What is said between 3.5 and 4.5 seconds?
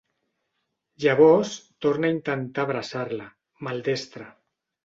maldestre.